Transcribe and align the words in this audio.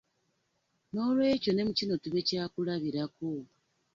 N'olwekyo 0.91 1.51
ne 1.53 1.63
mu 1.67 1.73
kino 1.77 1.93
tube 2.03 2.19
kya 2.27 2.43
kulabirako 2.53 3.29